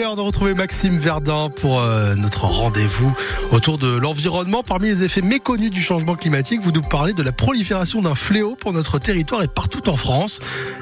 [0.00, 3.14] l'heure de retrouver Maxime Verdun pour euh, notre rendez-vous
[3.50, 4.62] autour de l'environnement.
[4.62, 8.56] Parmi les effets méconnus du changement climatique, vous nous parlez de la prolifération d'un fléau
[8.56, 10.40] pour notre territoire et partout en France,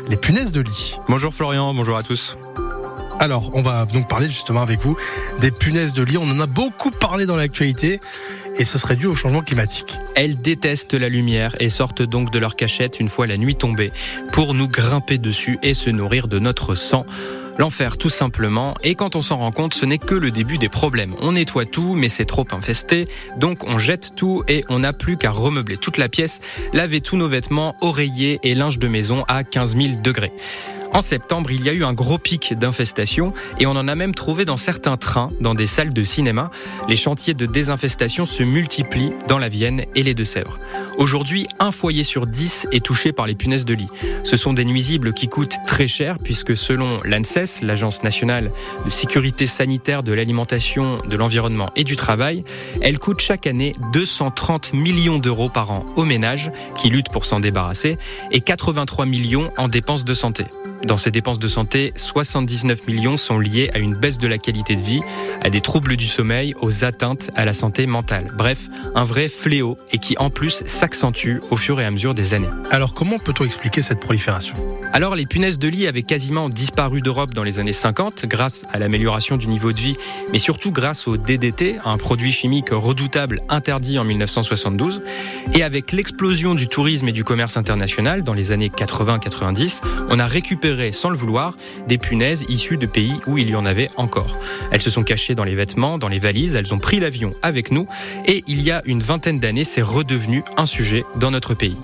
[0.08, 0.98] les punaises de lit.
[1.08, 2.38] Bonjour Florian, bonjour à tous.
[3.18, 4.96] Alors, on va donc parler justement avec vous
[5.40, 6.16] des punaises de lit.
[6.16, 8.00] On en a beaucoup parlé dans l'actualité
[8.56, 9.96] et ce serait dû au changement climatique.
[10.14, 13.90] Elles détestent la lumière et sortent donc de leur cachette une fois la nuit tombée
[14.32, 17.04] pour nous grimper dessus et se nourrir de notre sang.
[17.58, 20.68] L'enfer tout simplement, et quand on s'en rend compte, ce n'est que le début des
[20.68, 21.16] problèmes.
[21.20, 25.16] On nettoie tout, mais c'est trop infesté, donc on jette tout et on n'a plus
[25.16, 26.40] qu'à remeubler toute la pièce,
[26.72, 30.32] laver tous nos vêtements, oreillers et linge de maison à 15 000 degrés.
[30.92, 34.14] En septembre, il y a eu un gros pic d'infestation et on en a même
[34.14, 36.50] trouvé dans certains trains, dans des salles de cinéma.
[36.88, 40.58] Les chantiers de désinfestation se multiplient dans la Vienne et les Deux-Sèvres.
[40.98, 43.86] Aujourd'hui, un foyer sur dix est touché par les punaises de lit.
[44.24, 48.50] Ce sont des nuisibles qui coûtent très cher puisque selon l'ANSES, l'Agence nationale
[48.84, 52.42] de sécurité sanitaire de l'alimentation, de l'environnement et du travail,
[52.80, 57.38] elles coûtent chaque année 230 millions d'euros par an aux ménages qui luttent pour s'en
[57.38, 57.96] débarrasser
[58.32, 60.46] et 83 millions en dépenses de santé.
[60.84, 64.76] Dans ces dépenses de santé, 79 millions sont liés à une baisse de la qualité
[64.76, 65.02] de vie,
[65.42, 68.32] à des troubles du sommeil, aux atteintes à la santé mentale.
[68.36, 72.34] Bref, un vrai fléau et qui en plus s'accentue au fur et à mesure des
[72.34, 72.48] années.
[72.70, 74.56] Alors comment peut-on expliquer cette prolifération?
[74.92, 78.78] Alors les punaises de lit avaient quasiment disparu d'Europe dans les années 50 grâce à
[78.78, 79.96] l'amélioration du niveau de vie,
[80.32, 85.02] mais surtout grâce au DDT, un produit chimique redoutable interdit en 1972.
[85.54, 90.26] Et avec l'explosion du tourisme et du commerce international dans les années 80-90, on a
[90.26, 91.54] récupéré sans le vouloir
[91.86, 94.36] des punaises issues de pays où il y en avait encore.
[94.70, 97.70] Elles se sont cachées dans les vêtements, dans les valises, elles ont pris l'avion avec
[97.70, 97.86] nous
[98.26, 101.76] et il y a une vingtaine d'années, c'est redevenu un sujet dans notre pays.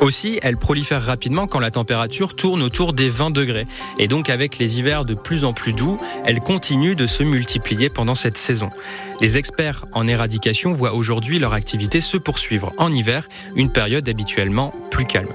[0.00, 3.66] Aussi, elles prolifèrent rapidement quand la température tourne autour des 20 degrés.
[3.98, 7.90] Et donc avec les hivers de plus en plus doux, elles continuent de se multiplier
[7.90, 8.70] pendant cette saison.
[9.20, 14.72] Les experts en éradication voient aujourd'hui leur activité se poursuivre en hiver, une période habituellement
[14.90, 15.34] plus calme.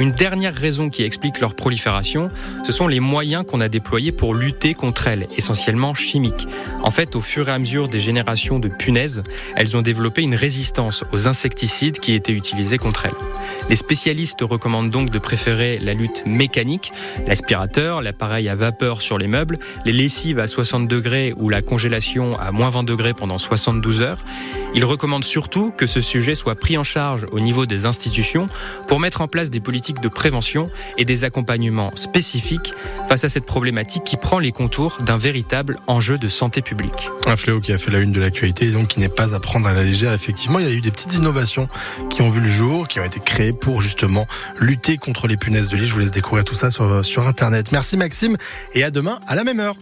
[0.00, 2.30] Une dernière raison qui explique leur prolifération,
[2.64, 6.48] ce sont les moyens qu'on a déployés pour lutter contre elles, essentiellement chimiques.
[6.82, 9.22] En fait, au fur et à mesure des générations de punaises,
[9.56, 13.12] elles ont développé une résistance aux insecticides qui étaient utilisés contre elles.
[13.68, 16.92] Les spécialistes recommandent donc de préférer la lutte mécanique,
[17.26, 22.38] l'aspirateur, l'appareil à vapeur sur les meubles, les lessives à 60 degrés ou la congélation
[22.38, 24.24] à moins 20 degrés pendant 72 heures.
[24.74, 28.48] Ils recommandent surtout que ce sujet soit pris en charge au niveau des institutions
[28.86, 29.60] pour mettre en place des
[29.98, 30.68] de prévention
[30.98, 32.74] et des accompagnements spécifiques
[33.08, 37.10] face à cette problématique qui prend les contours d'un véritable enjeu de santé publique.
[37.26, 39.40] Un fléau qui a fait la une de l'actualité et donc qui n'est pas à
[39.40, 40.12] prendre à la légère.
[40.12, 41.68] Effectivement, il y a eu des petites innovations
[42.10, 44.26] qui ont vu le jour, qui ont été créées pour justement
[44.58, 45.86] lutter contre les punaises de lit.
[45.86, 47.72] Je vous laisse découvrir tout ça sur Internet.
[47.72, 48.36] Merci Maxime
[48.74, 49.76] et à demain à la même heure.